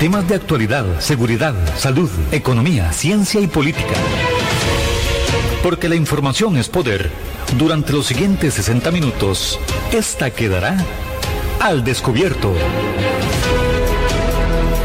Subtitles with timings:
[0.00, 3.94] Temas de actualidad, seguridad, salud, economía, ciencia y política.
[5.62, 7.10] Porque la información es poder.
[7.56, 9.58] Durante los siguientes 60 minutos,
[9.90, 10.76] esta quedará
[11.60, 12.52] al descubierto.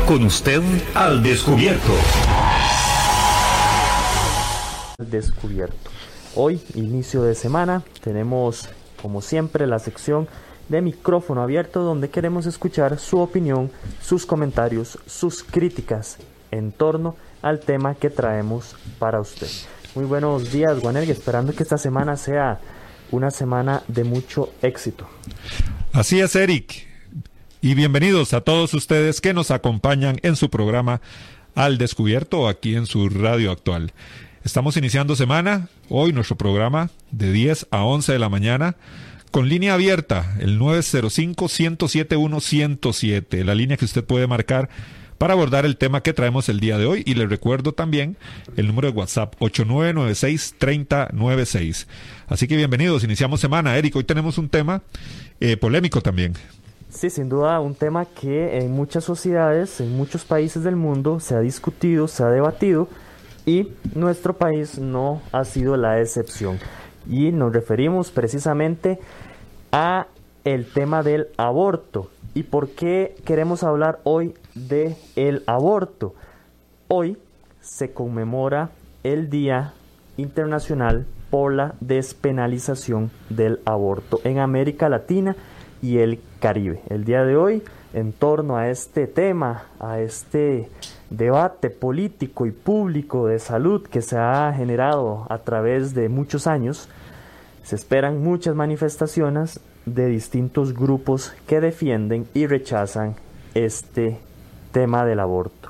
[0.08, 0.62] Con usted
[0.94, 1.92] al descubierto.
[4.98, 5.92] Descubierto.
[6.36, 8.70] Hoy, inicio de semana, tenemos
[9.02, 10.30] como siempre la sección
[10.72, 13.70] de micrófono abierto donde queremos escuchar su opinión,
[14.02, 16.18] sus comentarios, sus críticas
[16.50, 19.50] en torno al tema que traemos para usted.
[19.96, 22.62] Muy buenos días, Guanel, esperando que esta semana sea
[23.12, 25.08] una semana de mucho éxito.
[25.92, 26.88] Así es, Eric.
[27.60, 31.02] Y bienvenidos a todos ustedes que nos acompañan en su programa
[31.54, 33.92] Al Descubierto aquí en su radio actual.
[34.46, 38.78] Estamos iniciando semana, hoy nuestro programa de 10 a 11 de la mañana
[39.32, 44.70] con línea abierta, el 905-107-107, la línea que usted puede marcar
[45.18, 47.02] para abordar el tema que traemos el día de hoy.
[47.06, 48.18] Y le recuerdo también
[48.58, 51.88] el número de WhatsApp 8996-3096.
[52.28, 53.78] Así que bienvenidos, iniciamos semana.
[53.78, 54.82] Eric, hoy tenemos un tema
[55.40, 56.34] eh, polémico también.
[56.90, 61.36] Sí, sin duda un tema que en muchas sociedades, en muchos países del mundo se
[61.36, 62.90] ha discutido, se ha debatido
[63.46, 66.60] y nuestro país no ha sido la excepción
[67.08, 69.00] y nos referimos precisamente
[69.72, 70.08] a
[70.44, 72.10] el tema del aborto.
[72.34, 76.14] ¿Y por qué queremos hablar hoy de el aborto?
[76.88, 77.18] Hoy
[77.62, 78.70] se conmemora
[79.04, 79.74] el Día
[80.18, 85.36] Internacional por la despenalización del aborto en América Latina
[85.82, 86.82] y el Caribe.
[86.90, 90.70] El día de hoy, en torno a este tema, a este
[91.12, 96.88] debate político y público de salud que se ha generado a través de muchos años,
[97.64, 103.16] se esperan muchas manifestaciones de distintos grupos que defienden y rechazan
[103.54, 104.20] este
[104.72, 105.70] tema del aborto.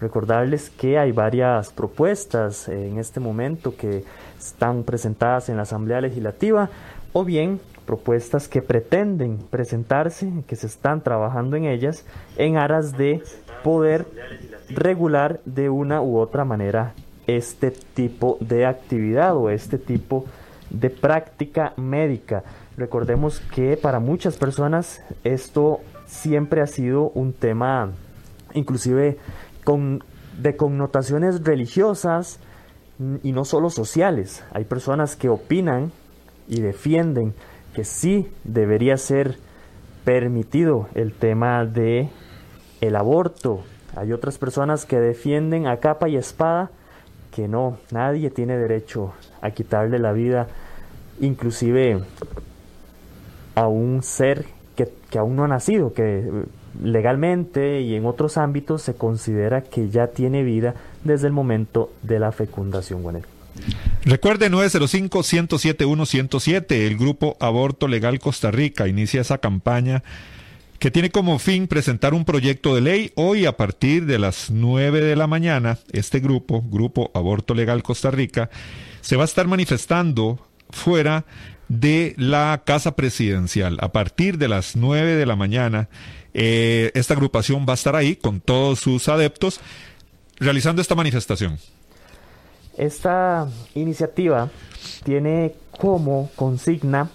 [0.00, 4.04] Recordarles que hay varias propuestas en este momento que
[4.36, 6.68] están presentadas en la Asamblea Legislativa
[7.12, 12.04] o bien propuestas que pretenden presentarse, que se están trabajando en ellas,
[12.36, 13.22] en aras de
[13.62, 14.06] poder
[14.70, 16.94] regular de una u otra manera
[17.26, 20.24] este tipo de actividad o este tipo
[20.70, 22.42] de práctica médica.
[22.76, 27.92] Recordemos que para muchas personas esto siempre ha sido un tema
[28.54, 29.18] inclusive
[29.64, 30.02] con,
[30.38, 32.38] de connotaciones religiosas
[33.22, 34.44] y no solo sociales.
[34.52, 35.92] Hay personas que opinan
[36.48, 37.34] y defienden
[37.74, 39.38] que sí debería ser
[40.04, 42.08] permitido el tema de
[42.80, 43.62] el aborto.
[43.96, 46.70] Hay otras personas que defienden a capa y espada
[47.32, 50.48] que no, nadie tiene derecho a quitarle la vida,
[51.20, 52.00] inclusive
[53.54, 54.44] a un ser
[54.76, 56.30] que, aún no ha nacido, que
[56.82, 62.18] legalmente y en otros ámbitos se considera que ya tiene vida desde el momento de
[62.18, 63.02] la fecundación.
[64.04, 70.02] Recuerde 905-107-107, el grupo Aborto Legal Costa Rica inicia esa campaña
[70.80, 73.12] que tiene como fin presentar un proyecto de ley.
[73.14, 78.10] Hoy a partir de las 9 de la mañana, este grupo, Grupo Aborto Legal Costa
[78.10, 78.50] Rica,
[79.02, 81.24] se va a estar manifestando fuera
[81.68, 83.78] de la Casa Presidencial.
[83.80, 85.88] A partir de las 9 de la mañana,
[86.34, 89.60] eh, esta agrupación va a estar ahí con todos sus adeptos
[90.40, 91.60] realizando esta manifestación.
[92.82, 94.50] Esta iniciativa
[95.04, 97.10] tiene como consigna,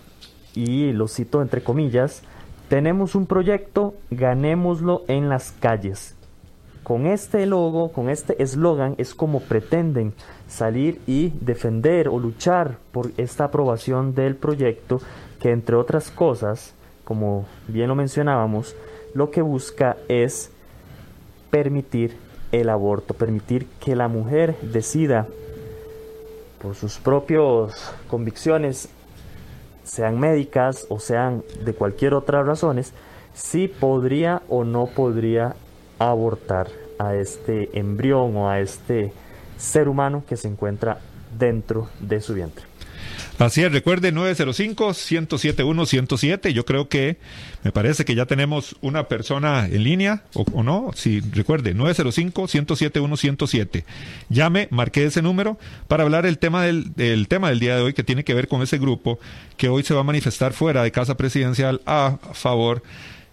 [0.56, 2.24] y lo cito entre comillas,
[2.70, 6.16] tenemos un proyecto, ganémoslo en las calles.
[6.84, 10.14] Con este logo, con este eslogan, es como pretenden
[10.48, 15.02] salir y defender o luchar por esta aprobación del proyecto
[15.42, 18.74] que entre otras cosas, como bien lo mencionábamos,
[19.14, 20.50] lo que busca es
[21.52, 22.16] permitir
[22.54, 25.28] el aborto, permitir que la mujer decida
[26.62, 28.90] por sus propias convicciones
[29.84, 32.94] sean médicas o sean de cualquier otra razones,
[33.34, 35.56] si podría o no podría
[36.00, 36.68] abortar
[37.00, 39.14] a este embrión o a este
[39.58, 41.00] ser humano que se encuentra
[41.38, 42.66] dentro de su vientre.
[43.40, 46.52] Así es, recuerde 905-107-107.
[46.52, 47.18] Yo creo que
[47.64, 50.90] me parece que ya tenemos una persona en línea, o, no.
[50.96, 53.84] Sí, recuerde, 905-107-107.
[54.30, 57.94] Llame, marque ese número para hablar el tema del, del, tema del día de hoy
[57.94, 59.20] que tiene que ver con ese grupo
[59.58, 62.84] que hoy se va a manifestar fuera de Casa Presidencial a favor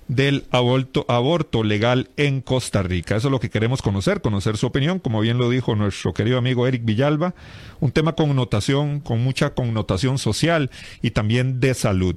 [0.09, 3.17] del aborto, legal en Costa Rica.
[3.17, 6.39] Eso es lo que queremos conocer, conocer su opinión, como bien lo dijo nuestro querido
[6.39, 7.35] amigo Eric Villalba,
[7.81, 10.71] un tema con connotación, con mucha connotación social
[11.03, 12.17] y también de salud.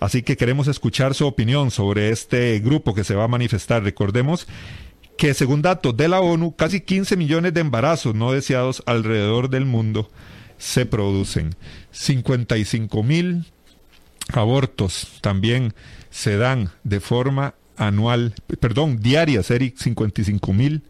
[0.00, 3.82] Así que queremos escuchar su opinión sobre este grupo que se va a manifestar.
[3.82, 4.46] Recordemos
[5.16, 9.66] que según datos de la ONU, casi 15 millones de embarazos no deseados alrededor del
[9.66, 10.08] mundo
[10.58, 11.54] se producen.
[11.90, 13.46] 55 mil
[14.32, 15.74] abortos también
[16.18, 20.82] se dan de forma anual, perdón, diarias, Eric, 55 mil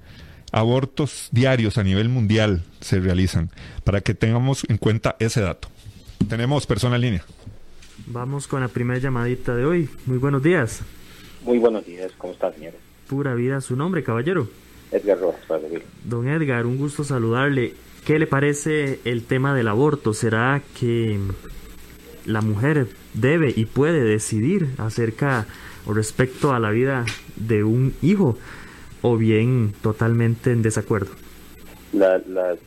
[0.53, 3.51] abortos diarios a nivel mundial se realizan,
[3.85, 5.69] para que tengamos en cuenta ese dato.
[6.31, 7.25] Tenemos persona en línea.
[8.07, 9.91] Vamos con la primera llamadita de hoy.
[10.07, 10.81] Muy buenos días.
[11.45, 12.81] Muy buenos días, ¿cómo está, señores?
[13.07, 14.49] Pura vida, su nombre, caballero.
[14.91, 15.61] Edgar Rojas, para
[16.05, 17.75] Don Edgar, un gusto saludarle.
[18.07, 20.15] ¿Qué le parece el tema del aborto?
[20.15, 21.21] ¿Será que
[22.25, 25.47] la mujer debe y puede decidir acerca
[25.87, 27.05] o respecto a la vida
[27.37, 28.37] de un hijo
[29.03, 31.11] o bien totalmente en desacuerdo?
[31.93, 32.59] las,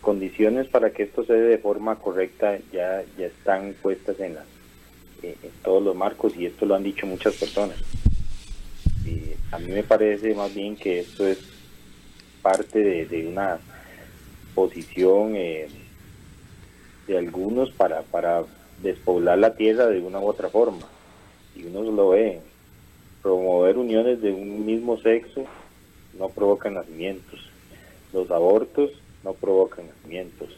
[0.00, 4.36] condiciones para que esto se dé de forma correcta ya, ya están puestas en,
[5.22, 7.76] en todos los marcos y esto lo han dicho muchas personas.
[9.52, 11.38] A mí me parece más bien que esto es
[12.42, 13.58] parte de, una
[14.54, 15.68] posición eh,
[17.06, 18.44] de algunos para, para
[18.82, 20.86] despoblar la tierra de una u otra forma.
[21.54, 22.40] Y uno lo ve.
[23.22, 25.44] Promover uniones de un mismo sexo
[26.18, 27.50] no provoca nacimientos.
[28.12, 28.90] Los abortos
[29.24, 30.48] no provocan nacimientos.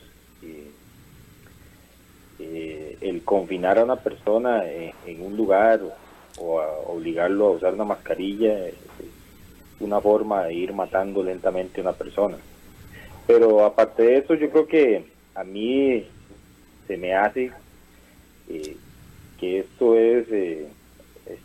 [2.40, 5.80] Eh, el confinar a una persona en, un lugar
[6.38, 8.74] o, obligarlo a usar una mascarilla es
[9.80, 12.36] una forma de ir matando lentamente a una persona.
[13.26, 15.04] Pero aparte de eso, yo creo que
[15.34, 16.06] a mí
[16.86, 17.52] se me hace
[18.48, 18.76] eh,
[19.38, 20.68] que esto es, eh,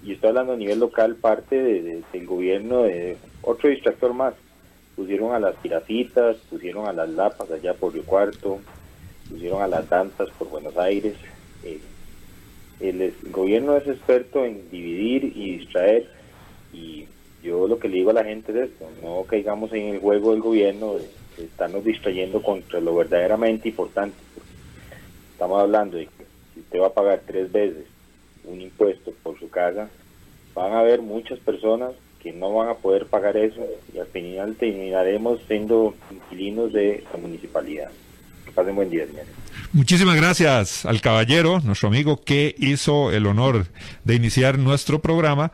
[0.03, 4.33] y estoy hablando a nivel local, parte del gobierno de otro distractor más.
[4.95, 8.59] Pusieron a las tiracitas, pusieron a las lapas allá por Río Cuarto,
[9.29, 11.15] pusieron a las danzas por Buenos Aires.
[11.63, 11.79] Eh,
[12.79, 16.09] el, gobierno es experto en dividir y distraer
[16.73, 17.06] y
[17.44, 20.31] yo lo que le digo a la gente es esto, no caigamos en el juego
[20.31, 21.07] del gobierno de,
[21.38, 24.15] de estarnos distrayendo contra lo verdaderamente importante.
[25.33, 26.07] Estamos hablando de
[26.53, 27.85] si usted va a pagar tres veces
[28.45, 29.89] un impuesto por su casa,
[30.53, 31.91] van a haber muchas personas
[32.21, 37.19] que no van a poder pagar eso y al final terminaremos siendo inquilinos de la
[37.19, 37.89] municipalidad.
[38.45, 39.27] Que pasen buen día, señores.
[39.73, 43.65] Muchísimas gracias al caballero, nuestro amigo, que hizo el honor
[44.03, 45.51] de iniciar nuestro programa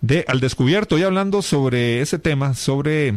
[0.00, 3.14] de Al Descubierto y hablando sobre ese tema, sobre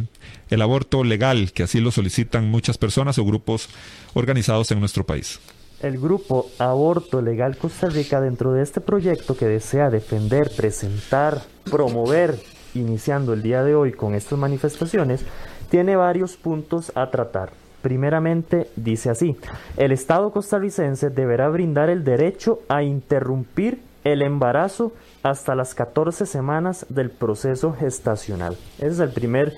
[0.49, 3.67] el aborto legal, que así lo solicitan muchas personas o grupos
[4.13, 5.39] organizados en nuestro país.
[5.79, 12.39] El grupo Aborto Legal Costa Rica, dentro de este proyecto que desea defender, presentar, promover,
[12.73, 15.23] iniciando el día de hoy con estas manifestaciones,
[15.69, 17.51] tiene varios puntos a tratar.
[17.83, 19.37] Primeramente, dice así,
[19.77, 26.87] el Estado costarricense deberá brindar el derecho a interrumpir el embarazo hasta las 14 semanas
[26.89, 28.57] del proceso gestacional.
[28.79, 29.55] Ese es el primer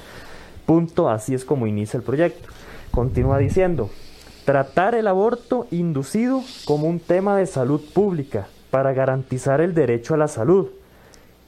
[0.65, 2.49] punto, así es como inicia el proyecto.
[2.91, 3.89] Continúa diciendo,
[4.49, 10.17] Tratar el aborto inducido como un tema de salud pública para garantizar el derecho a
[10.17, 10.69] la salud,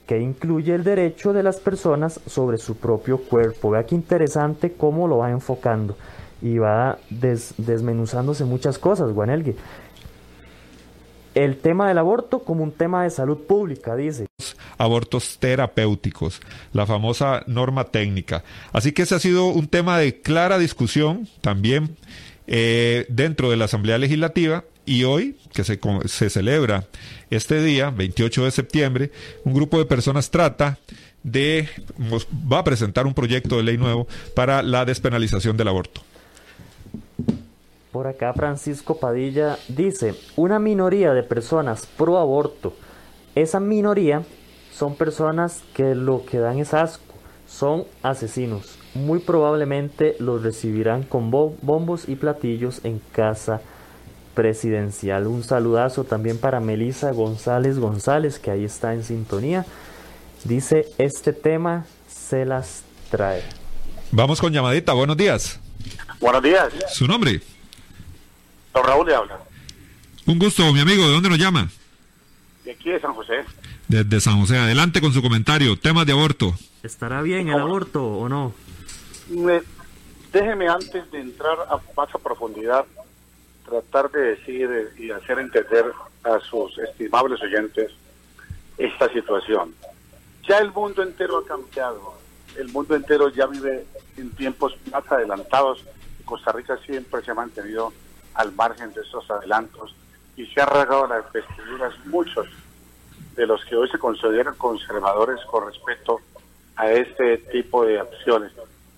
[0.05, 3.71] que incluye el derecho de las personas sobre su propio cuerpo.
[3.71, 5.97] Vea qué interesante cómo lo va enfocando
[6.43, 9.55] y va desmenuzándose muchas cosas, Guanelgue.
[11.33, 14.27] El tema del aborto como un tema de salud pública, dice.
[14.77, 16.39] Abortos terapéuticos,
[16.71, 18.43] la famosa norma técnica.
[18.71, 21.95] Así que ese ha sido un tema de clara discusión también
[22.53, 26.83] eh, dentro de la Asamblea Legislativa y hoy, que se, se celebra
[27.29, 29.11] este día, 28 de septiembre,
[29.45, 30.77] un grupo de personas trata
[31.23, 31.69] de,
[32.51, 34.05] va a presentar un proyecto de ley nuevo
[34.35, 36.01] para la despenalización del aborto.
[37.93, 42.75] Por acá Francisco Padilla dice, una minoría de personas pro aborto,
[43.33, 44.23] esa minoría
[44.73, 47.15] son personas que lo que dan es asco,
[47.47, 53.61] son asesinos muy probablemente los recibirán con bombos y platillos en casa
[54.33, 55.27] presidencial.
[55.27, 59.65] Un saludazo también para Melisa González González, que ahí está en sintonía.
[60.43, 63.43] Dice, este tema se las trae.
[64.11, 65.59] Vamos con llamadita, buenos días.
[66.19, 66.73] Buenos días.
[66.89, 67.41] ¿Su nombre?
[68.73, 69.39] Don Raúl le habla.
[70.25, 71.69] Un gusto, mi amigo, ¿de dónde nos llama?
[72.63, 73.43] De aquí de San José.
[73.87, 76.55] Desde San José, adelante con su comentario, temas de aborto.
[76.83, 78.53] ¿Estará bien el aborto o no?
[80.31, 82.85] Déjeme antes de entrar a más a profundidad,
[83.65, 85.91] tratar de decir y hacer entender
[86.23, 87.91] a sus estimables oyentes
[88.77, 89.73] esta situación.
[90.47, 92.15] Ya el mundo entero ha cambiado,
[92.57, 93.85] el mundo entero ya vive
[94.17, 95.85] en tiempos más adelantados.
[96.25, 97.93] Costa Rica siempre se ha mantenido
[98.33, 99.95] al margen de esos adelantos
[100.35, 102.47] y se ha rasgado las vestiduras muchos
[103.35, 106.19] de los que hoy se consideran conservadores con respecto
[106.75, 108.51] a este tipo de acciones.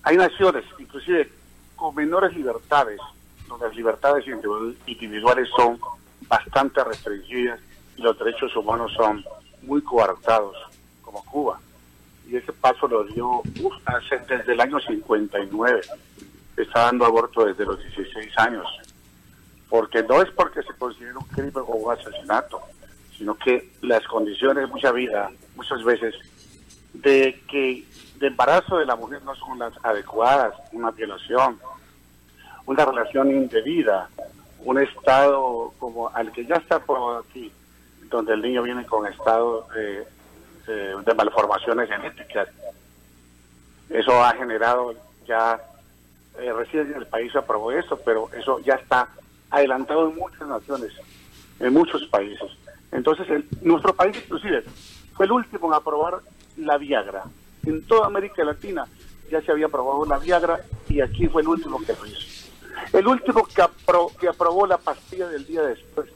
[0.04, 1.30] Hay naciones, inclusive
[1.76, 3.00] con menores libertades,
[3.48, 4.24] donde las libertades
[4.86, 5.78] individuales son
[6.28, 7.58] bastante restringidas
[7.96, 9.24] y los derechos humanos son
[9.62, 10.56] muy coartados,
[11.00, 11.58] como Cuba.
[12.28, 13.42] Y ese paso lo dio
[13.86, 15.80] hace, desde el año 59.
[16.56, 18.66] Está dando aborto desde los 16 años.
[19.68, 22.60] Porque no es porque se considera un crimen o un asesinato,
[23.16, 26.14] sino que las condiciones, mucha vida, muchas veces,
[26.92, 27.84] de que
[28.16, 31.58] de embarazo de la mujer no son las adecuadas, una violación,
[32.66, 34.08] una relación indebida,
[34.60, 37.52] un estado como al que ya está por aquí,
[38.08, 40.06] donde el niño viene con estado eh,
[40.68, 42.48] eh, de malformaciones genéticas.
[43.90, 44.94] Eso ha generado
[45.26, 45.60] ya,
[46.38, 49.08] eh, recién el país aprobó eso, pero eso ya está
[49.50, 50.92] adelantado en muchas naciones,
[51.60, 52.50] en muchos países.
[52.92, 54.64] Entonces, nuestro país inclusive
[55.14, 56.20] fue el último en aprobar
[56.56, 57.24] la Viagra.
[57.66, 58.86] En toda América Latina
[59.30, 62.50] ya se había aprobado la Viagra y aquí fue el último que lo hizo.
[62.92, 63.62] El último que,
[64.20, 66.08] que aprobó la pastilla del día después.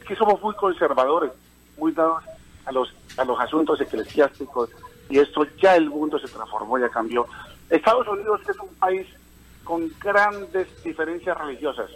[0.00, 1.32] Es que somos muy conservadores,
[1.76, 2.22] muy dados
[2.64, 4.70] a los, a los asuntos eclesiásticos
[5.08, 7.26] y esto ya el mundo se transformó, ya cambió.
[7.70, 9.06] Estados Unidos es un país
[9.64, 11.90] con grandes diferencias religiosas.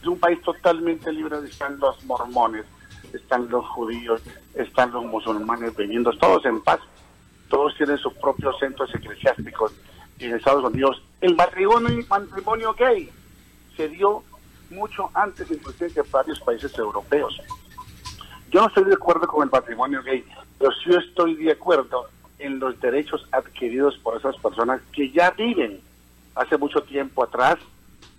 [0.00, 2.64] Es un país totalmente libre, están los mormones,
[3.12, 4.20] están los judíos,
[4.54, 6.80] están los musulmanes viviendo todos en paz.
[7.52, 9.74] Todos tienen sus propios centros eclesiásticos.
[10.18, 13.10] Y en Estados Unidos el matrimonio, matrimonio gay
[13.76, 14.22] se dio
[14.70, 17.38] mucho antes inclusive que varios países europeos.
[18.50, 20.24] Yo no estoy de acuerdo con el matrimonio gay,
[20.58, 25.78] pero sí estoy de acuerdo en los derechos adquiridos por esas personas que ya viven
[26.34, 27.58] hace mucho tiempo atrás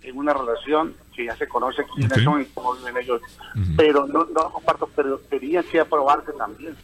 [0.02, 3.20] en una relación que ya se conoce quiénes son y cómo viven ellos,
[3.76, 6.76] pero no, no comparto, pero quería que aprobarse también.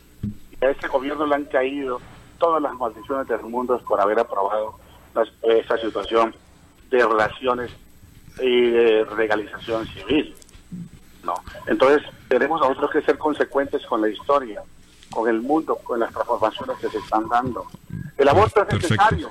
[0.61, 2.01] Y a ese gobierno le han caído
[2.41, 4.75] todas las maldiciones del mundo por haber aprobado
[5.43, 6.35] esa situación
[6.91, 7.71] de relaciones
[8.41, 10.35] y de legalización civil.
[11.23, 11.35] ¿no?
[11.67, 14.63] Entonces, tenemos nosotros que ser consecuentes con la historia,
[15.11, 17.67] con el mundo, con las transformaciones que se están dando.
[18.17, 19.31] El aborto es necesario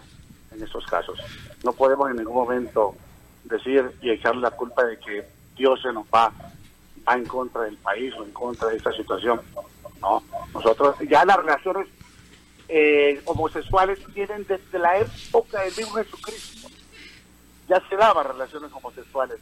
[0.52, 1.20] en estos casos.
[1.64, 2.96] No podemos en ningún momento
[3.44, 6.32] decir y echar la culpa de que Dios se nos va,
[7.08, 9.42] va en contra del país o en contra de esta situación.
[10.02, 10.24] No,
[10.54, 11.88] nosotros ya las relaciones
[12.70, 16.70] eh, homosexuales tienen desde la época del mismo Jesucristo.
[17.68, 19.40] Ya se daban relaciones homosexuales,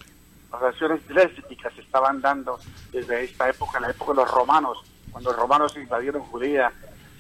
[0.52, 2.58] relaciones lésbicas se estaban dando
[2.92, 4.78] desde esta época, la época de los romanos,
[5.12, 6.72] cuando los romanos invadieron Judía,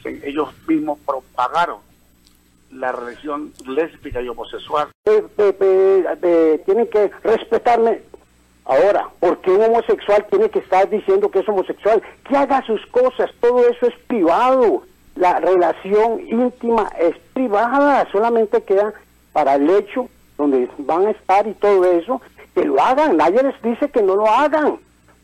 [0.05, 1.79] ellos mismos propagaron
[2.71, 4.89] la religión lésbica y homosexual.
[6.65, 8.01] tienen que respetarme.
[8.65, 12.01] Ahora, ¿por qué un homosexual tiene que estar diciendo que es homosexual?
[12.27, 14.83] Que haga sus cosas, todo eso es privado.
[15.17, 18.93] La relación íntima es privada, solamente queda
[19.33, 22.21] para el hecho donde van a estar y todo eso,
[22.53, 23.17] que lo hagan.
[23.17, 24.77] Nadie les dice que no lo hagan,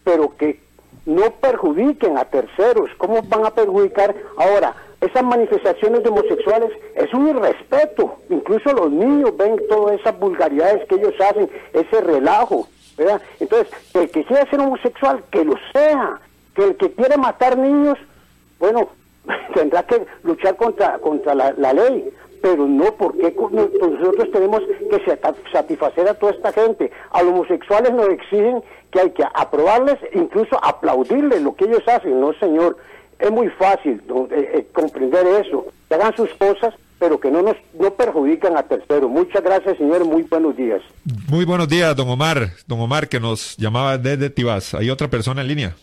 [0.04, 0.60] pero que
[1.06, 2.90] no perjudiquen a terceros.
[2.98, 4.74] ¿Cómo van a perjudicar ahora?
[5.06, 8.20] esas manifestaciones de homosexuales es un irrespeto.
[8.30, 12.68] Incluso los niños ven todas esas vulgaridades que ellos hacen, ese relajo.
[12.98, 13.22] ¿verdad?
[13.40, 16.20] Entonces, el que quiera ser homosexual, que lo sea.
[16.56, 17.98] Que el que quiere matar niños,
[18.60, 18.90] bueno,
[19.54, 22.10] tendrá que luchar contra, contra la, ley.
[22.42, 25.18] Pero no, porque nosotros tenemos que
[25.52, 26.92] satisfacer a toda esta gente.
[27.12, 28.62] A los homosexuales nos exigen
[28.92, 32.20] que hay que aprobarles, incluso aplaudirles lo que ellos hacen.
[32.20, 32.76] No, señor
[33.24, 34.02] es muy fácil
[34.32, 38.64] eh, eh, comprender eso, que hagan sus cosas, pero que no nos no perjudican a
[38.64, 39.10] terceros.
[39.10, 40.82] Muchas gracias, señor, muy buenos días.
[41.30, 44.74] Muy buenos días, don Omar, don Omar, que nos llamaba desde Tibás.
[44.74, 45.76] ¿Hay otra persona en línea?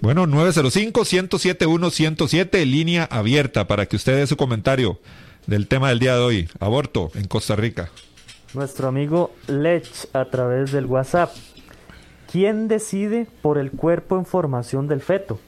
[0.00, 4.98] Bueno, 905-107-107, línea abierta para que usted dé su comentario
[5.46, 7.90] del tema del día de hoy, aborto en Costa Rica.
[8.54, 11.34] Nuestro amigo Lech a través del WhatsApp.
[12.30, 15.40] ¿Quién decide por el cuerpo en formación del feto?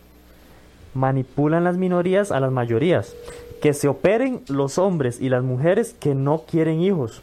[0.94, 3.14] manipulan las minorías a las mayorías.
[3.62, 7.22] Que se operen los hombres y las mujeres que no quieren hijos.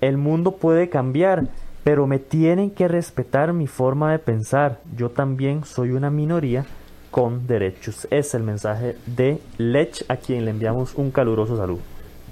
[0.00, 1.48] El mundo puede cambiar,
[1.86, 4.80] pero me tienen que respetar mi forma de pensar.
[4.96, 6.66] Yo también soy una minoría
[7.12, 8.08] con derechos.
[8.10, 11.78] Es el mensaje de Lech, a quien le enviamos un caluroso saludo.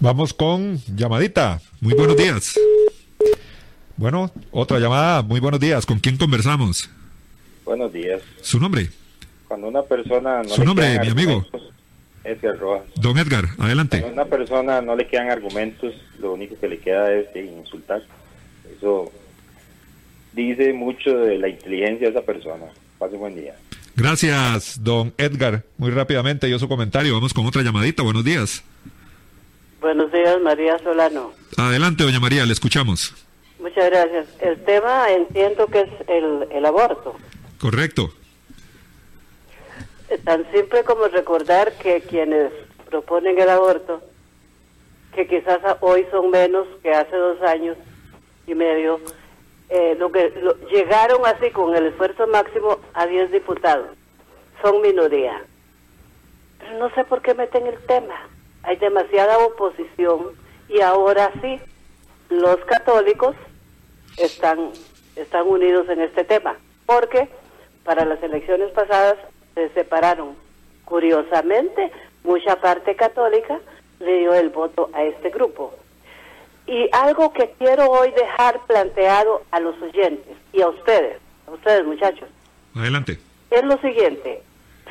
[0.01, 1.61] Vamos con llamadita.
[1.81, 2.59] Muy buenos días.
[3.97, 5.23] Bueno, otra llamada.
[5.23, 5.87] Muy buenos días.
[5.87, 6.91] ¿Con quién conversamos?
[7.65, 8.23] Buenos días.
[8.41, 8.89] ¿Su nombre?
[9.47, 10.43] cuando una persona...
[10.43, 11.47] No Su nombre, mi amigo.
[12.25, 12.87] Edgar Rojas.
[12.97, 14.01] Don Edgar, adelante.
[14.01, 18.03] Cuando a una persona no le quedan argumentos, lo único que le queda es insultar.
[18.77, 19.13] Eso
[20.35, 22.67] dice mucho de la inteligencia de esa persona.
[22.99, 23.55] Pase buen día.
[23.97, 25.63] Gracias, don Edgar.
[25.79, 27.15] Muy rápidamente, yo su comentario.
[27.15, 28.03] Vamos con otra llamadita.
[28.03, 28.63] Buenos días.
[29.81, 31.33] Buenos días, María Solano.
[31.57, 33.15] Adelante, doña María, le escuchamos.
[33.61, 34.27] Muchas gracias.
[34.41, 37.15] El tema entiendo que es el, el aborto.
[37.59, 38.11] Correcto.
[40.11, 42.51] Eh, Tan simple como recordar que quienes
[42.91, 44.03] proponen el aborto,
[45.15, 47.77] que quizás a- hoy son menos que hace dos años
[48.47, 49.01] y medio,
[49.69, 53.89] eh, lo que lo- llegaron así con el esfuerzo máximo a 10 diputados.
[54.63, 55.43] Son minoría.
[56.59, 58.15] Pero no sé por qué meten el tema.
[58.63, 60.33] Hay demasiada oposición
[60.69, 61.61] y ahora sí,
[62.31, 63.37] los católicos
[64.17, 64.71] están,
[65.17, 66.57] están unidos en este tema,
[66.87, 67.29] porque
[67.85, 69.17] para las elecciones pasadas
[69.55, 70.35] se separaron.
[70.87, 71.91] Curiosamente,
[72.23, 73.59] mucha parte católica
[74.01, 75.75] le dio el voto a este grupo.
[76.67, 81.85] Y algo que quiero hoy dejar planteado a los oyentes y a ustedes, a ustedes
[81.85, 82.29] muchachos,
[82.75, 83.19] Adelante.
[83.51, 84.43] es lo siguiente.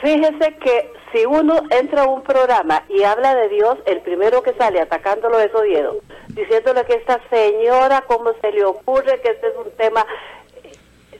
[0.01, 4.53] Fíjese que si uno entra a un programa y habla de Dios, el primero que
[4.53, 5.97] sale atacándolo es Oviedo,
[6.29, 10.05] diciéndole que esta señora, ¿cómo se le ocurre que este es un tema?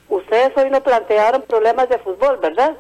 [0.09, 2.75] Ustedes hoy no plantearon problemas de fútbol, ¿verdad?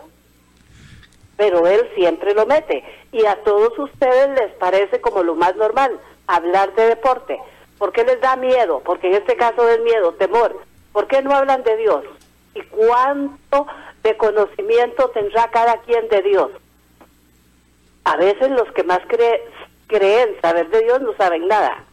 [1.37, 2.83] Pero él siempre lo mete.
[3.11, 7.39] Y a todos ustedes les parece como lo más normal hablar de deporte.
[7.83, 8.79] ¿Por qué les da miedo?
[8.85, 10.57] Porque en este caso es miedo, temor.
[10.93, 12.05] ¿Por qué no hablan de Dios?
[12.55, 13.67] ¿Y cuánto
[14.03, 16.49] de conocimiento tendrá cada quien de Dios?
[18.05, 19.43] A veces los que más cree-
[19.87, 21.83] creen saber de Dios no saben nada.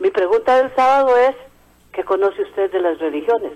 [0.00, 1.36] Mi pregunta del sábado es,
[1.92, 3.52] ¿qué conoce usted de las religiones?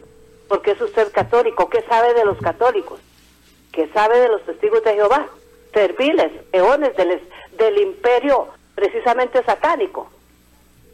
[0.49, 1.69] ¿Por qué es usted católico?
[1.71, 3.01] ¿Qué sabe de los católicos?
[3.73, 5.27] ¿Qué sabe de los testigos de Jehová?
[5.73, 7.21] Serviles, eones del,
[7.59, 10.09] del imperio precisamente satánico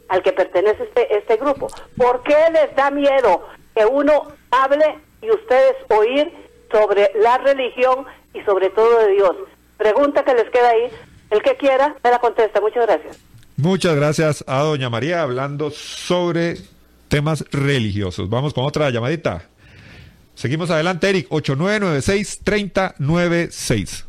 [0.09, 1.67] al que pertenece este, este grupo.
[1.97, 6.31] ¿Por qué les da miedo que uno hable y ustedes oír
[6.71, 9.35] sobre la religión y sobre todo de Dios?
[9.77, 10.91] Pregunta que les queda ahí.
[11.29, 12.59] El que quiera, me la contesta.
[12.59, 13.17] Muchas gracias.
[13.55, 16.57] Muchas gracias a doña María hablando sobre
[17.07, 18.29] temas religiosos.
[18.29, 19.47] Vamos con otra llamadita.
[20.35, 24.05] Seguimos adelante, Eric, 8996-3096.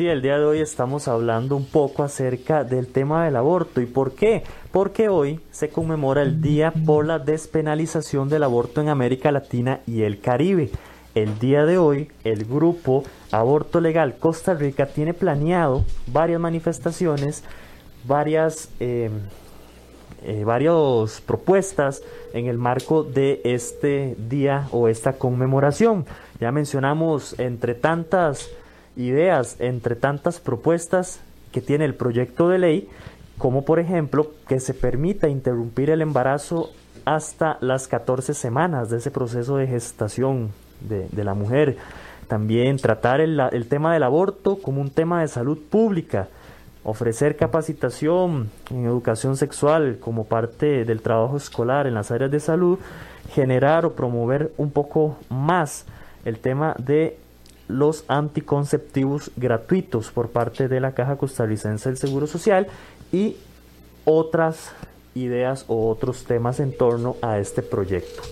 [0.00, 3.82] Sí, el día de hoy estamos hablando un poco acerca del tema del aborto.
[3.82, 4.44] ¿Y por qué?
[4.72, 10.04] Porque hoy se conmemora el Día por la Despenalización del Aborto en América Latina y
[10.04, 10.70] el Caribe.
[11.14, 17.44] El día de hoy, el grupo Aborto Legal Costa Rica tiene planeado varias manifestaciones,
[18.06, 19.10] varias, eh,
[20.22, 22.00] eh, varias propuestas
[22.32, 26.06] en el marco de este día o esta conmemoración.
[26.40, 28.48] Ya mencionamos entre tantas
[28.96, 31.20] ideas, entre tantas propuestas
[31.52, 32.88] que tiene el proyecto de ley,
[33.38, 36.70] como por ejemplo que se permita interrumpir el embarazo
[37.04, 40.50] hasta las 14 semanas de ese proceso de gestación
[40.80, 41.76] de, la mujer.
[42.28, 46.28] También tratar el tema del aborto como un tema de salud pública,
[46.84, 52.78] ofrecer capacitación en educación sexual como parte del trabajo escolar en las áreas de salud,
[53.30, 55.86] generar o promover un poco más
[56.24, 57.18] el tema de
[57.70, 62.66] los anticonceptivos gratuitos por parte de la Caja Costarricense del Seguro Social
[63.12, 63.36] y
[64.04, 64.72] otras
[65.14, 68.22] ideas o otros temas en torno a este proyecto.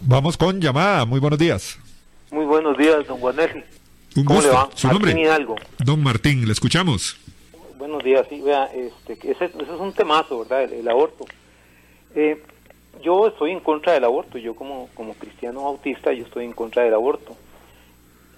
[0.00, 1.04] Vamos con llamada.
[1.04, 1.78] Muy buenos días.
[2.30, 3.62] Muy buenos días, don Guanelli.
[4.16, 4.50] Un ¿Cómo gusto.
[4.50, 4.68] le va?
[4.74, 5.20] ¿Su Martín nombre?
[5.22, 5.56] Hidalgo.
[5.78, 7.16] Don Martín, le escuchamos.
[7.78, 10.64] Buenos días, sí, vea, este, que ese, ese es un temazo, ¿verdad?
[10.64, 11.24] El, el aborto.
[12.14, 12.42] Eh,
[13.02, 16.84] yo estoy en contra del aborto, yo como, como cristiano autista, yo estoy en contra
[16.84, 17.36] del aborto.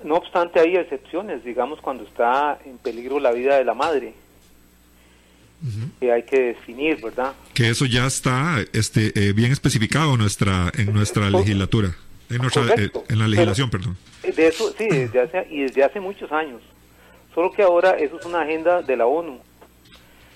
[0.04, 4.12] No obstante, hay excepciones, digamos, cuando está en peligro la vida de la madre,
[5.98, 7.32] que hay que definir, ¿verdad?
[7.54, 11.96] Que eso ya está este, eh, bien especificado en nuestra, en nuestra legislatura.
[12.28, 13.96] En, nuestra, eh, en la legislación, perdón.
[14.22, 16.60] De eso, sí, desde hace, y desde hace muchos años.
[17.34, 19.40] Solo que ahora eso es una agenda de la ONU.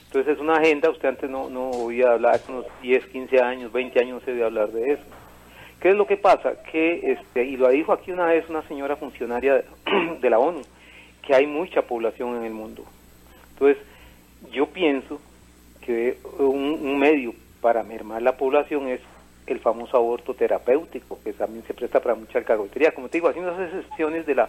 [0.06, 3.70] Entonces es una agenda, usted antes no, no oía hablar, hace unos 10, 15 años,
[3.70, 5.02] 20 años no se oía hablar de eso.
[5.80, 6.62] ¿Qué es lo que pasa?
[6.64, 9.64] Que, este, y lo dijo aquí una vez una señora funcionaria
[10.20, 10.62] de la ONU,
[11.22, 12.84] que hay mucha población en el mundo.
[13.52, 13.78] Entonces,
[14.52, 15.20] yo pienso
[15.84, 19.00] que un, medio para mermar la población es
[19.46, 22.92] el famoso aborto terapéutico, que también se presta para mucha alcahuetería.
[22.92, 24.48] Como te digo, haciendo esas excepciones de la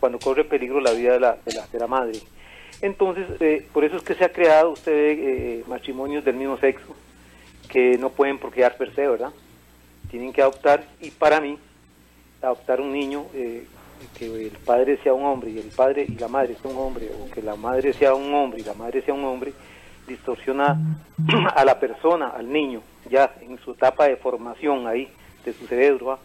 [0.00, 2.18] cuando corre peligro la vida de la, de la, de madre.
[2.80, 6.56] Entonces, eh, por eso es que se ha creado, usted ve eh, matrimonios del mismo
[6.56, 6.96] sexo
[7.68, 9.30] que no pueden procrear per se, ¿verdad?
[10.10, 11.58] Tienen que adoptar, y para mí,
[12.42, 13.66] adoptar un niño, eh,
[14.18, 17.10] que el padre sea un hombre y el padre y la madre sea un hombre,
[17.20, 19.52] o que la madre sea un hombre y la madre sea un hombre,
[20.06, 20.78] distorsiona
[21.54, 25.08] a la persona, al niño, ya en su etapa de formación ahí,
[25.44, 26.18] de su cerebro,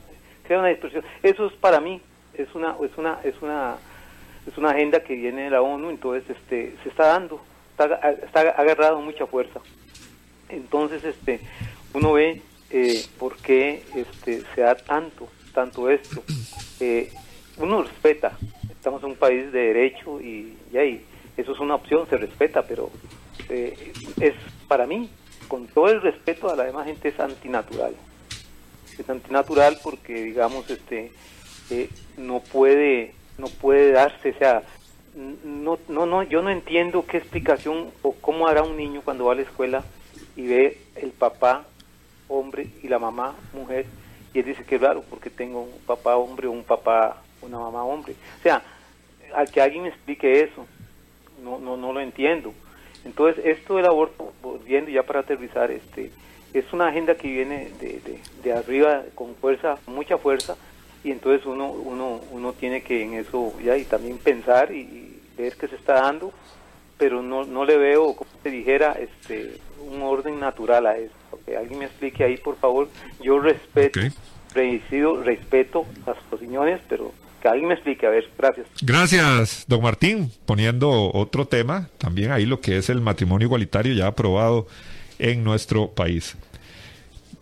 [0.44, 1.04] crea una distorsión.
[1.22, 2.02] Eso es para mí,
[2.34, 3.76] es una, es una, es una,
[4.48, 8.40] es una agenda que viene de la ONU, entonces este, se está dando, está, está
[8.52, 9.60] agarrado mucha fuerza.
[10.50, 11.40] Entonces, este,
[11.94, 16.24] uno ve eh, por qué este, se da tanto, tanto esto.
[16.80, 17.12] Eh,
[17.58, 18.38] uno respeta,
[18.70, 21.06] estamos en un país de derecho y, ahí,
[21.38, 22.92] eso es una opción, se respeta, pero
[23.50, 24.34] eh, es
[24.68, 25.10] para mí,
[25.48, 27.96] con todo el respeto a la demás gente, es antinatural.
[28.98, 31.12] Es antinatural porque, digamos, este,
[31.70, 34.64] eh, no puede, no puede darse, o sea,
[35.46, 39.34] no, no, no, yo no entiendo qué explicación o cómo hará un niño cuando va
[39.34, 39.84] a la escuela
[40.36, 41.66] y ve el papá
[42.28, 43.86] hombre y la mamá mujer.
[44.34, 47.84] Y él dice que raro porque tengo un papá hombre o un papá una mamá
[47.84, 48.16] hombre.
[48.40, 48.62] O sea
[49.34, 50.66] al que alguien me explique eso
[51.44, 52.54] no no no lo entiendo.
[53.04, 56.12] Entonces esto del aborto volviendo ya para aterrizar este
[56.54, 60.56] es una agenda que viene de, de, arriba con fuerza mucha fuerza.
[61.04, 65.22] Y entonces uno uno uno tiene que en eso ya y también pensar y, y
[65.38, 66.32] ver qué se está dando.
[66.98, 71.14] Pero no no le veo como se dijera este un orden natural a eso
[71.46, 72.90] que alguien me explique ahí por favor
[73.22, 74.14] yo respeto Ok.
[74.54, 80.32] preciso respeto las opiniones pero que alguien me explique a ver gracias Gracias, don Martín.
[80.46, 84.68] Poniendo otro tema, también ahí lo que es el matrimonio igualitario ya aprobado
[85.20, 86.36] en nuestro país.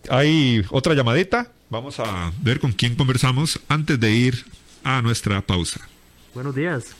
[0.09, 1.47] Hay otra llamadita.
[1.69, 4.35] Vamos a ver con quién conversamos antes de ir
[4.83, 5.79] a nuestra pausa.
[6.33, 6.95] Buenos días.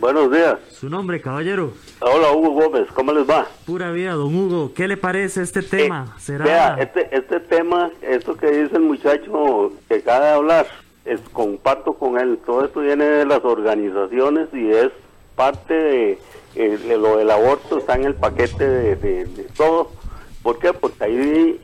[0.00, 0.56] Buenos días.
[0.70, 1.72] Su nombre, caballero.
[2.00, 3.46] Hola, Hugo Gómez, ¿cómo les va?
[3.66, 4.72] Pura vida, don Hugo.
[4.74, 6.14] ¿Qué le parece este tema?
[6.16, 6.44] Eh, ¿Será?
[6.44, 10.66] Vea, este, este tema, esto que dice el muchacho que acaba de hablar,
[11.04, 12.38] es, comparto con él.
[12.46, 14.88] Todo esto viene de las organizaciones y es
[15.36, 16.18] parte de,
[16.54, 19.90] eh, de lo del aborto, está en el paquete de, de- de todo.
[20.42, 20.72] ¿Por qué?
[20.72, 21.60] Porque ahí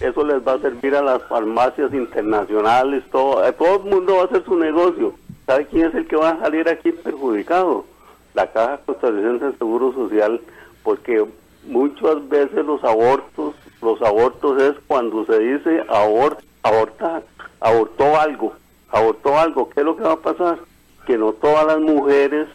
[0.00, 4.22] eso les va a servir a las farmacias internacionales, todo, a todo el mundo va
[4.22, 5.14] a hacer su negocio.
[5.48, 7.86] ¿Sabe quién es el que va a salir aquí perjudicado?
[8.34, 10.42] La Caja Costarricense de Seguro Social,
[10.82, 11.24] porque
[11.66, 17.22] muchas veces los abortos, los abortos es cuando se dice abor, aborta,
[17.60, 18.52] abortó algo,
[18.90, 20.58] abortó algo, ¿qué es lo que va a pasar?
[21.06, 22.46] Que no todas las mujeres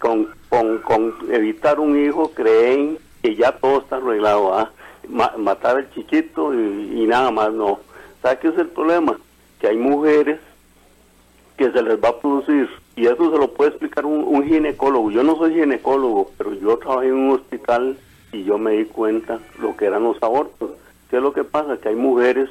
[0.00, 4.72] con, con, con evitar un hijo creen que ya todo está arreglado, ¿ah?
[5.08, 7.78] Ma- matar al chiquito y, y nada más, no.
[8.20, 9.16] ¿Sabe qué es el problema?
[9.60, 10.40] Que hay mujeres
[11.56, 15.10] que se les va a producir, y eso se lo puede explicar un, ginecólogo.
[15.10, 17.96] Yo no soy ginecólogo, pero yo trabajé en un hospital
[18.32, 20.70] y yo me di cuenta lo que eran los abortos.
[21.10, 21.78] ¿Qué es lo que pasa?
[21.78, 22.50] Que hay mujeres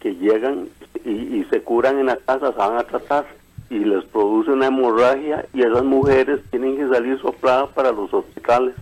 [0.00, 0.68] que llegan
[1.04, 3.26] y, y se curan en la casa, se van a tratar
[3.68, 8.74] y les produce una hemorragia y esas mujeres tienen que salir sopladas para los hospitales.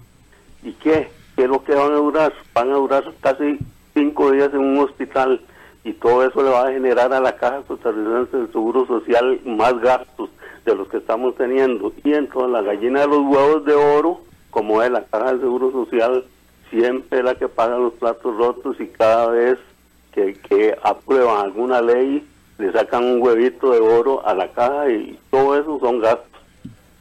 [0.62, 1.08] ¿Y qué?
[1.36, 2.32] ¿Qué es lo que van a durar?
[2.54, 3.58] Van a durar casi
[3.94, 5.40] cinco días en un hospital
[5.88, 9.78] y todo eso le va a generar a la Caja Costarricense del Seguro Social más
[9.80, 10.28] gastos
[10.66, 11.92] de los que estamos teniendo.
[12.04, 14.20] Y entonces la gallina de los huevos de oro,
[14.50, 16.24] como es la Caja del Seguro Social,
[16.70, 19.58] siempre es la que paga los platos rotos y cada vez
[20.12, 22.22] que, que aprueban alguna ley
[22.58, 26.28] le sacan un huevito de oro a la caja y todo eso son gastos.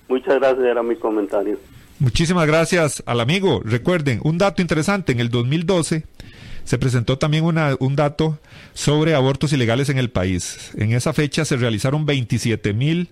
[0.07, 1.57] Muchas gracias, era mi comentario.
[1.99, 3.59] Muchísimas gracias al amigo.
[3.63, 6.03] Recuerden, un dato interesante, en el 2012
[6.67, 8.39] se presentó también una- un dato
[8.73, 10.71] sobre abortos ilegales en el país.
[10.75, 13.09] En esa fecha se realizaron 27 mil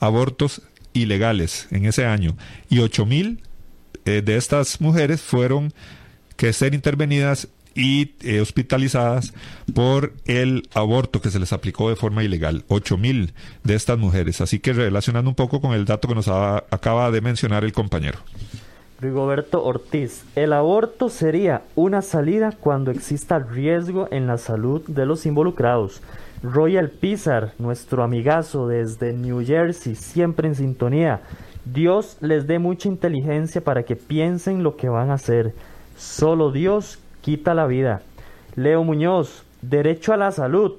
[0.00, 0.62] abortos
[0.94, 2.36] ilegales en ese año
[2.70, 3.42] y 8 mil
[4.06, 5.72] eh, de estas mujeres fueron
[6.36, 9.34] que ser intervenidas y eh, hospitalizadas
[9.74, 12.64] por el aborto que se les aplicó de forma ilegal.
[12.68, 14.40] 8 mil de estas mujeres.
[14.40, 18.18] Así que relacionando un poco con el dato que nos acaba de mencionar el compañero.
[18.98, 25.26] Rigoberto Ortiz, el aborto sería una salida cuando exista riesgo en la salud de los
[25.26, 26.00] involucrados.
[26.42, 31.20] Royal Pizar, nuestro amigazo desde New Jersey, siempre en sintonía.
[31.66, 35.52] Dios les dé mucha inteligencia para que piensen lo que van a hacer.
[35.98, 38.00] Solo Dios quita la vida.
[38.54, 40.72] Leo Muñoz, derecho a la salud.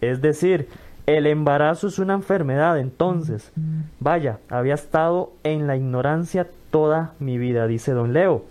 [0.00, 0.68] Es decir,
[1.06, 3.50] el embarazo es una enfermedad, entonces.
[3.98, 8.44] Vaya, había estado en la ignorancia toda mi vida, dice don Leo.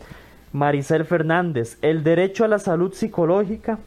[0.51, 3.79] Maricel Fernández, el derecho a la salud psicológica.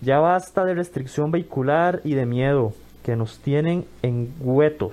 [0.00, 2.72] Ya basta de restricción vehicular y de miedo
[3.02, 4.92] que nos tienen en huetos.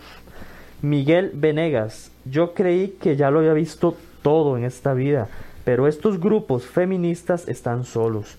[0.81, 5.27] Miguel Venegas, yo creí que ya lo había visto todo en esta vida,
[5.63, 8.37] pero estos grupos feministas están solos.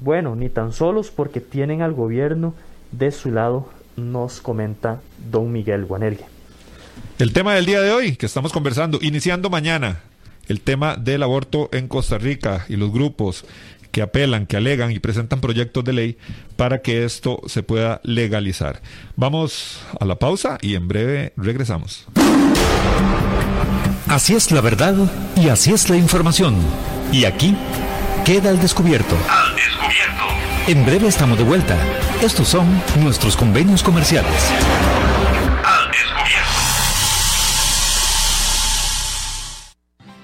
[0.00, 2.54] Bueno, ni tan solos porque tienen al gobierno
[2.92, 6.24] de su lado, nos comenta don Miguel Guanelgue.
[7.22, 10.00] El tema del día de hoy que estamos conversando, iniciando mañana,
[10.48, 13.44] el tema del aborto en Costa Rica y los grupos
[13.92, 16.18] que apelan, que alegan y presentan proyectos de ley
[16.56, 18.82] para que esto se pueda legalizar.
[19.14, 22.06] Vamos a la pausa y en breve regresamos.
[24.08, 24.96] Así es la verdad
[25.36, 26.56] y así es la información.
[27.12, 27.54] Y aquí
[28.24, 29.16] queda al descubierto.
[29.28, 30.24] Al descubierto.
[30.66, 31.78] En breve estamos de vuelta.
[32.20, 32.66] Estos son
[33.00, 34.50] nuestros convenios comerciales.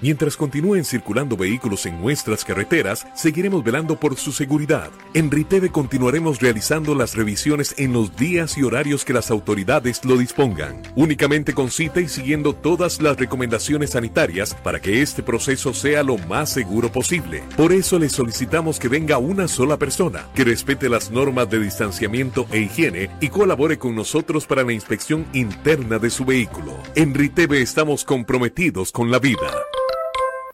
[0.01, 4.91] Mientras continúen circulando vehículos en nuestras carreteras, seguiremos velando por su seguridad.
[5.13, 10.17] En Riteve continuaremos realizando las revisiones en los días y horarios que las autoridades lo
[10.17, 16.05] dispongan, únicamente con cita y siguiendo todas las recomendaciones sanitarias para que este proceso sea
[16.05, 17.43] lo más seguro posible.
[17.57, 22.47] Por eso le solicitamos que venga una sola persona, que respete las normas de distanciamiento
[22.53, 26.75] e higiene y colabore con nosotros para la inspección interna de su vehículo.
[26.95, 29.51] En Riteve estamos comprometidos con la vida.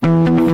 [0.04, 0.53] Mm-hmm.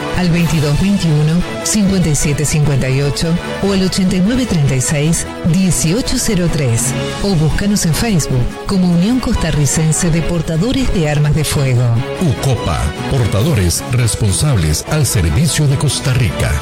[0.17, 3.27] al 2221-5758
[3.63, 6.79] o al 8936-1803
[7.23, 11.83] o búscanos en Facebook como Unión Costarricense de Portadores de Armas de Fuego.
[12.21, 16.53] UCOPA, portadores responsables al servicio de Costa Rica.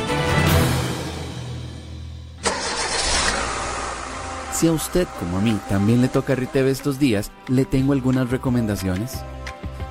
[4.60, 8.30] Si a usted, como a mí, también le toca Riteve estos días, le tengo algunas
[8.30, 9.24] recomendaciones.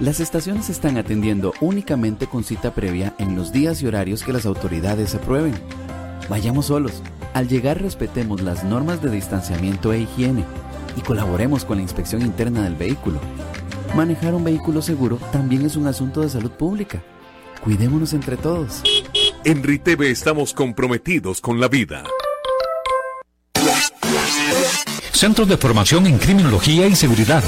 [0.00, 4.46] Las estaciones están atendiendo únicamente con cita previa en los días y horarios que las
[4.46, 5.54] autoridades aprueben.
[6.28, 7.02] Vayamos solos.
[7.34, 10.44] Al llegar respetemos las normas de distanciamiento e higiene
[10.96, 13.18] y colaboremos con la inspección interna del vehículo.
[13.96, 17.02] Manejar un vehículo seguro también es un asunto de salud pública.
[17.64, 18.82] Cuidémonos entre todos.
[19.44, 22.04] En Riteve estamos comprometidos con la vida.
[25.12, 27.42] Centros de formación en criminología y seguridad.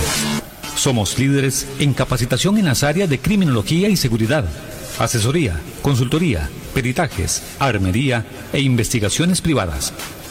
[0.81, 4.47] Somos líderes en capacitación en las áreas de criminología y seguridad,
[4.99, 9.93] asesoría, consultoría, peritajes, armería e investigaciones privadas.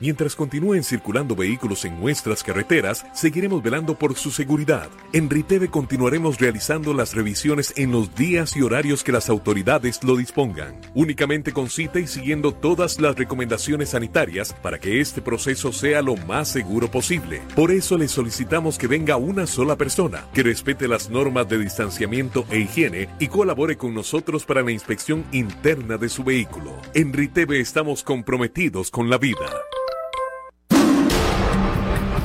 [0.00, 4.88] Mientras continúen circulando vehículos en nuestras carreteras, seguiremos velando por su seguridad.
[5.12, 10.16] En Riteve continuaremos realizando las revisiones en los días y horarios que las autoridades lo
[10.16, 16.00] dispongan, únicamente con cita y siguiendo todas las recomendaciones sanitarias para que este proceso sea
[16.00, 17.42] lo más seguro posible.
[17.54, 22.46] Por eso le solicitamos que venga una sola persona, que respete las normas de distanciamiento
[22.50, 26.72] e higiene y colabore con nosotros para la inspección interna de su vehículo.
[26.94, 29.36] En Riteve estamos comprometidos con la vida.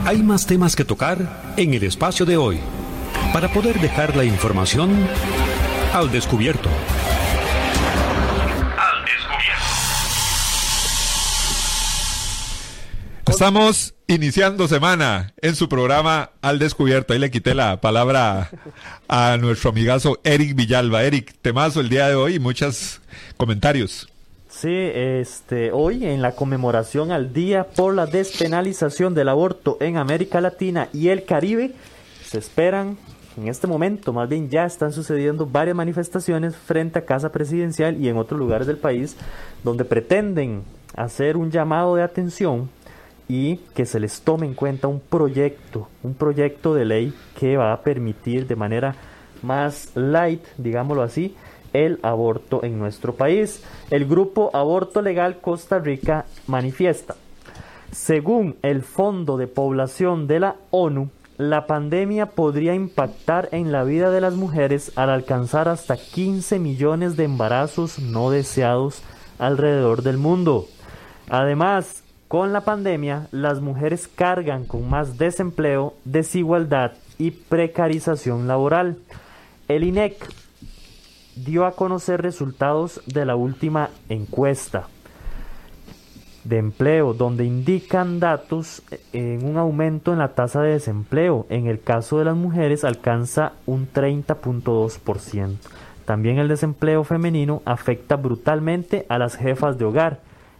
[0.06, 2.60] Hay más temas que tocar en el espacio de hoy
[3.34, 4.96] para poder dejar la información
[5.94, 6.70] al descubierto.
[13.28, 17.14] Estamos iniciando semana en su programa Al Descubierto.
[17.14, 18.52] Ahí le quité la palabra
[19.08, 21.04] a nuestro amigazo Eric Villalba.
[21.04, 23.02] Eric, temazo el día de hoy y muchos
[23.38, 24.08] comentarios.
[24.58, 30.40] Sí, este, hoy en la conmemoración al Día por la Despenalización del Aborto en América
[30.40, 31.74] Latina y el Caribe,
[32.24, 32.98] se esperan
[33.36, 38.08] en este momento, más bien ya están sucediendo varias manifestaciones frente a Casa Presidencial y
[38.08, 39.18] en otros lugares del país
[39.62, 40.64] donde pretenden
[40.96, 42.70] hacer un llamado de atención
[43.28, 47.74] y que se les tome en cuenta un proyecto, un proyecto de ley que va
[47.74, 48.96] a permitir de manera
[49.42, 51.36] más light, digámoslo así,
[51.76, 53.64] el aborto en nuestro país.
[53.90, 57.16] El grupo Aborto Legal Costa Rica manifiesta,
[57.92, 64.10] según el Fondo de Población de la ONU, la pandemia podría impactar en la vida
[64.10, 69.02] de las mujeres al alcanzar hasta 15 millones de embarazos no deseados
[69.38, 70.68] alrededor del mundo.
[71.30, 78.98] Además, con la pandemia, las mujeres cargan con más desempleo, desigualdad y precarización laboral.
[79.68, 80.18] El INEC
[81.36, 84.88] dio a conocer resultados de la última encuesta
[86.46, 91.46] de empleo, donde indican datos en un aumento en la tasa de desempleo.
[91.50, 95.58] En el caso de las mujeres alcanza un 30.2%.
[96.06, 100.20] También el desempleo femenino afecta brutalmente a las jefas de hogar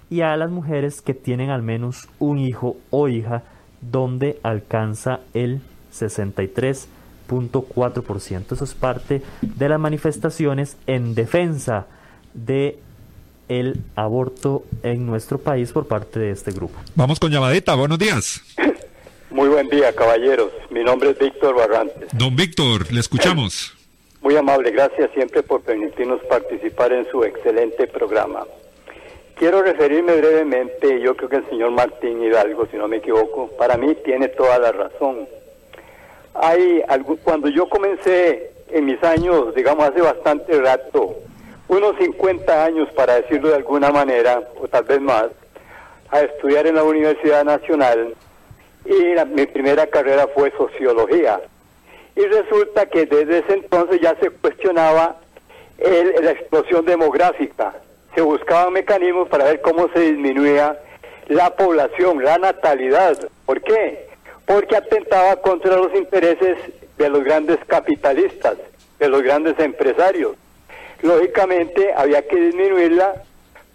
[0.10, 3.44] y a las mujeres que tienen al menos un hijo o hija,
[3.82, 5.62] donde alcanza el
[7.28, 8.54] 63.4%.
[8.54, 11.88] Eso es parte de las manifestaciones en defensa
[12.34, 12.80] de
[13.48, 16.80] el aborto en nuestro país por parte de este grupo.
[16.96, 18.42] Vamos con llamadita, buenos días.
[19.30, 20.52] Muy buen día, caballeros.
[20.70, 22.10] Mi nombre es Víctor Barrantes.
[22.14, 23.74] Don Víctor, le escuchamos.
[24.22, 28.46] Muy amable, gracias siempre por permitirnos participar en su excelente programa.
[29.36, 33.78] Quiero referirme brevemente, yo creo que el señor Martín Hidalgo, si no me equivoco, para
[33.78, 35.28] mí tiene toda la razón.
[36.36, 41.16] Hay algo, cuando yo comencé en mis años, digamos hace bastante rato,
[41.68, 45.28] unos 50 años para decirlo de alguna manera, o tal vez más,
[46.12, 48.14] a estudiar en la Universidad Nacional
[48.86, 51.40] y mi primera carrera fue sociología.
[52.16, 55.18] Y resulta que desde ese entonces ya se cuestionaba
[55.78, 57.74] la explosión demográfica,
[58.14, 60.80] se buscaban mecanismos para ver cómo se disminuía
[61.28, 63.18] la población, la natalidad.
[63.46, 64.08] ¿Por qué?
[64.46, 66.58] Porque atentaba contra los intereses
[66.98, 68.58] de los grandes capitalistas,
[69.00, 70.36] de los grandes empresarios
[71.02, 73.24] lógicamente había que disminuirla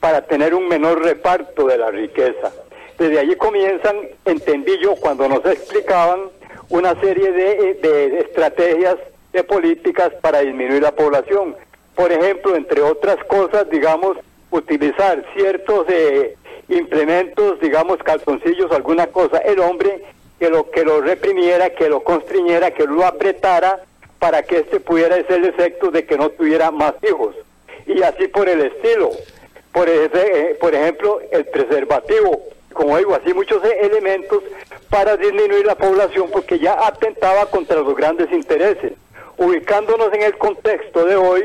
[0.00, 2.52] para tener un menor reparto de la riqueza.
[2.98, 6.20] Desde allí comienzan, entendí yo, cuando nos explicaban
[6.68, 8.96] una serie de, estrategias,
[9.32, 11.56] de políticas para disminuir la población.
[11.94, 14.16] Por ejemplo, entre otras cosas, digamos,
[14.50, 16.36] utilizar ciertos eh,
[16.68, 20.02] implementos, digamos, calzoncillos, alguna cosa, el hombre
[20.40, 23.80] que lo, que lo reprimiera, que lo constriñera, que lo apretara
[24.18, 27.36] para que éste pudiera hacer el efecto de que no tuviera más hijos.
[27.86, 29.10] Y así por el estilo.
[29.72, 32.40] Por, ese, eh, por ejemplo, el preservativo,
[32.72, 34.42] como digo, así muchos elementos
[34.88, 38.94] para disminuir la población porque ya atentaba contra los grandes intereses.
[39.36, 41.44] Ubicándonos en el contexto de hoy,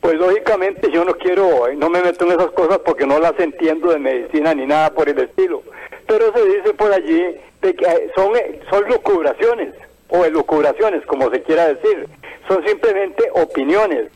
[0.00, 3.90] pues lógicamente yo no quiero, no me meto en esas cosas porque no las entiendo
[3.90, 5.62] de medicina ni nada por el estilo.
[6.06, 8.32] Pero se dice por allí de que eh, son,
[8.70, 9.74] son locubraciones
[10.08, 12.06] o elucubraciones, como se quiera decir,
[12.48, 14.08] son simplemente opiniones.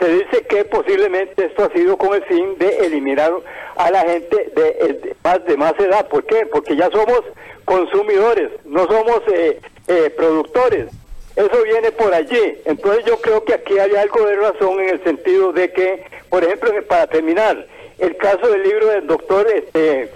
[0.00, 3.32] Se dice que posiblemente esto ha sido con el fin de eliminar
[3.76, 6.06] a la gente de, más, de más edad.
[6.08, 6.46] ¿Por qué?
[6.46, 7.22] Porque ya somos
[7.64, 10.86] consumidores, no somos eh, eh, productores.
[11.34, 12.58] Eso viene por allí.
[12.64, 16.44] Entonces yo creo que aquí hay algo de razón en el sentido de que, por
[16.44, 17.66] ejemplo, para terminar,
[17.98, 20.10] el caso del libro del doctor este,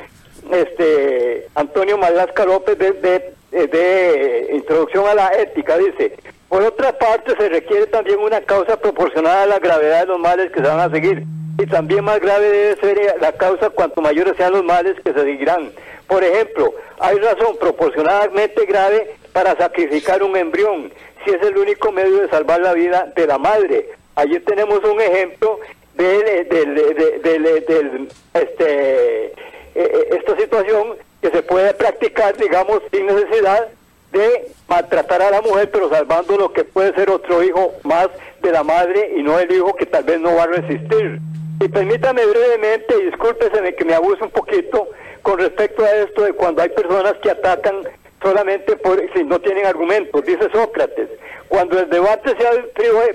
[0.51, 6.16] este Antonio Malasca López de eh, de introducción a la ética, dice,
[6.49, 10.51] por otra parte se requiere también una causa proporcionada a la gravedad de los males
[10.53, 11.24] que se van a seguir.
[11.59, 15.20] Y también más grave debe ser la causa cuanto mayores sean los males que se
[15.20, 15.70] seguirán.
[16.07, 20.90] Por ejemplo, hay razón proporcionadamente grave para sacrificar un embrión,
[21.22, 23.90] si es el único medio de salvar la vida de la madre.
[24.14, 25.61] Allí tenemos un ejemplo
[25.95, 29.32] de, de, este,
[29.75, 33.68] eh, eh, esta situación que se puede practicar, digamos, sin necesidad
[34.12, 38.09] de maltratar a la mujer, pero salvando lo que puede ser otro hijo más
[38.43, 41.18] de la madre y no el hijo que tal vez no va a resistir.
[41.61, 44.89] Y permítame brevemente, y discúlpese que me abuse un poquito
[45.23, 47.83] con respecto a esto de cuando hay personas que atacan
[48.20, 51.09] solamente por si no tienen argumentos, dice Sócrates.
[51.49, 52.53] Cuando el debate se ha,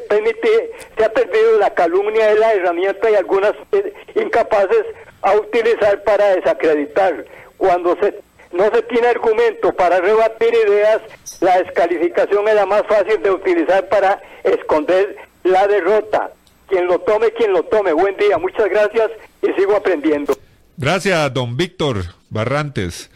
[0.08, 4.86] permite, se ha perdido la calumnia de la herramienta y algunas eh, incapaces
[5.22, 7.26] a utilizar para desacreditar.
[7.58, 8.20] Cuando se,
[8.52, 11.02] no se tiene argumento para rebatir ideas,
[11.42, 16.32] la descalificación es la más fácil de utilizar para esconder la derrota.
[16.68, 17.94] Quien lo tome, quien lo tome.
[17.94, 19.12] Buen día, muchas gracias
[19.42, 20.38] y sigo aprendiendo.
[20.76, 23.10] Gracias, don Víctor Barrantes,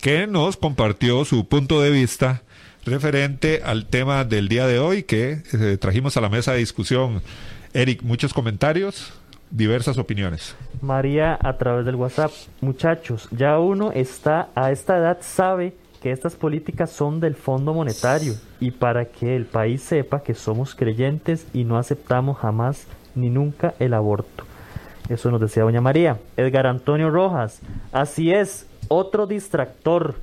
[0.00, 2.42] que nos compartió su punto de vista
[2.84, 7.22] referente al tema del día de hoy que eh, trajimos a la mesa de discusión.
[7.74, 9.12] Eric, muchos comentarios,
[9.52, 10.56] diversas opiniones.
[10.80, 16.34] María, a través del WhatsApp, muchachos, ya uno está a esta edad, sabe que estas
[16.34, 21.62] políticas son del Fondo Monetario y para que el país sepa que somos creyentes y
[21.62, 24.44] no aceptamos jamás ni nunca el aborto.
[25.08, 26.18] Eso nos decía doña María.
[26.36, 27.60] Edgar Antonio Rojas,
[27.92, 30.16] así es, otro distractor.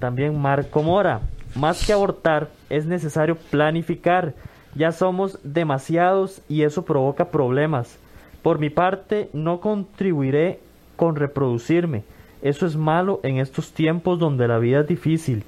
[0.00, 1.20] También Marco Mora,
[1.54, 4.34] más que abortar, es necesario planificar.
[4.74, 7.98] Ya somos demasiados y eso provoca problemas.
[8.46, 10.60] Por mi parte, no contribuiré
[10.94, 12.04] con reproducirme.
[12.42, 15.42] Eso es malo en estos tiempos donde la vida es difícil.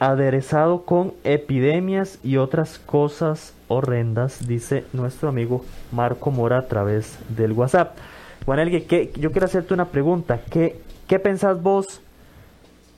[0.00, 7.52] Aderezado con epidemias y otras cosas horrendas, dice nuestro amigo Marco Mora a través del
[7.52, 7.98] WhatsApp.
[8.46, 10.40] Juan Elgue, yo quiero hacerte una pregunta.
[10.50, 12.00] ¿Qué, ¿Qué pensás vos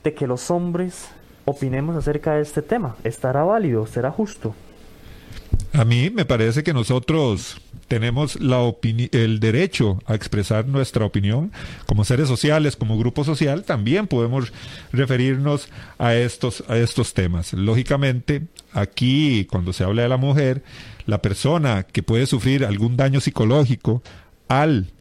[0.05, 1.11] de que los hombres
[1.47, 2.95] opinemos acerca de este tema.
[3.03, 3.87] ¿Estará válido?
[3.87, 4.55] ¿Será justo?
[5.73, 8.59] A mí me parece que nosotros tenemos la
[9.13, 11.53] el derecho a expresar nuestra opinión
[11.87, 14.53] como seres sociales, como grupo social, también podemos
[14.93, 15.69] referirnos
[15.99, 17.53] a estos, a estos temas.
[17.53, 18.43] Lógicamente,
[18.73, 20.63] aquí cuando se habla de la mujer,
[21.07, 24.03] la persona que puede sufrir algún daño psicológico
[24.49, 24.93] al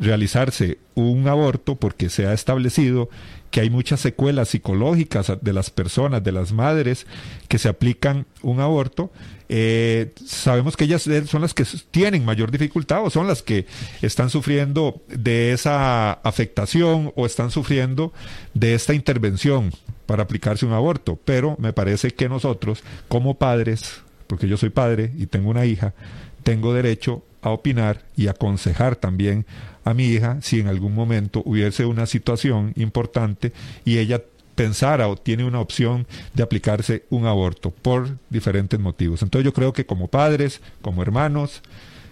[0.00, 3.08] realizarse un aborto porque se ha establecido
[3.50, 7.06] que hay muchas secuelas psicológicas de las personas, de las madres
[7.48, 9.10] que se aplican un aborto.
[9.48, 13.66] Eh, sabemos que ellas son las que tienen mayor dificultad o son las que
[14.02, 18.12] están sufriendo de esa afectación o están sufriendo
[18.52, 19.72] de esta intervención
[20.04, 21.18] para aplicarse un aborto.
[21.24, 25.94] Pero me parece que nosotros, como padres, porque yo soy padre y tengo una hija,
[26.42, 29.46] tengo derecho a opinar y aconsejar también
[29.84, 33.52] a mi hija si en algún momento hubiese una situación importante
[33.84, 34.22] y ella
[34.54, 39.22] pensara o tiene una opción de aplicarse un aborto por diferentes motivos.
[39.22, 41.62] Entonces yo creo que como padres, como hermanos,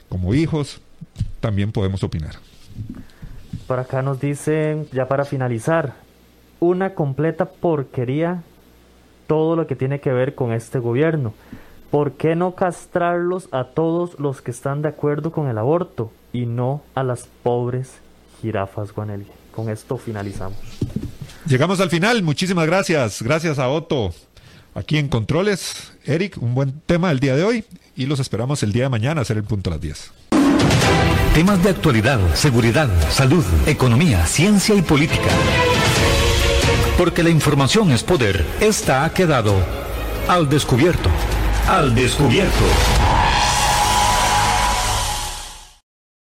[0.08, 0.80] como hijos,
[1.40, 2.36] también podemos opinar.
[3.66, 5.94] Por acá nos dicen, ya para finalizar,
[6.60, 8.42] una completa porquería
[9.26, 11.34] todo lo que tiene que ver con este gobierno.
[11.90, 16.46] ¿Por qué no castrarlos a todos los que están de acuerdo con el aborto y
[16.46, 17.98] no a las pobres
[18.40, 19.26] jirafas, Guanelli?
[19.54, 20.58] Con esto finalizamos.
[21.46, 22.22] Llegamos al final.
[22.22, 23.22] Muchísimas gracias.
[23.22, 24.12] Gracias a Otto
[24.74, 25.92] aquí en Controles.
[26.04, 27.64] Eric, un buen tema el día de hoy
[27.96, 30.12] y los esperamos el día de mañana a hacer el punto a las 10.
[31.34, 35.30] Temas de actualidad, seguridad, salud, economía, ciencia y política.
[36.98, 38.44] Porque la información es poder.
[38.60, 39.54] Esta ha quedado
[40.28, 41.10] al descubierto.
[41.68, 42.95] Al descubierto.